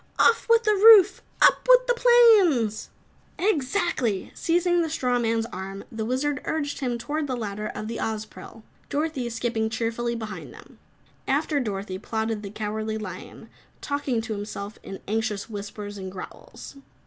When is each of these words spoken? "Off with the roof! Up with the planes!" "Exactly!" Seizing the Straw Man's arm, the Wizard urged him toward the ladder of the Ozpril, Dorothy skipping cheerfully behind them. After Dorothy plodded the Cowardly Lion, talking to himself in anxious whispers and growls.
"Off 0.17 0.47
with 0.49 0.63
the 0.63 0.73
roof! 0.73 1.21
Up 1.43 1.67
with 1.69 1.85
the 1.85 1.93
planes!" 1.93 2.89
"Exactly!" 3.37 4.31
Seizing 4.33 4.81
the 4.81 4.89
Straw 4.89 5.19
Man's 5.19 5.45
arm, 5.53 5.83
the 5.91 6.03
Wizard 6.05 6.41
urged 6.45 6.79
him 6.79 6.97
toward 6.97 7.27
the 7.27 7.35
ladder 7.37 7.67
of 7.75 7.87
the 7.87 7.97
Ozpril, 7.99 8.63
Dorothy 8.89 9.29
skipping 9.29 9.69
cheerfully 9.69 10.15
behind 10.15 10.55
them. 10.55 10.79
After 11.27 11.59
Dorothy 11.59 11.99
plodded 11.99 12.41
the 12.41 12.49
Cowardly 12.49 12.97
Lion, 12.97 13.47
talking 13.79 14.21
to 14.23 14.33
himself 14.33 14.79
in 14.81 15.03
anxious 15.07 15.51
whispers 15.51 15.99
and 15.99 16.11
growls. 16.11 16.77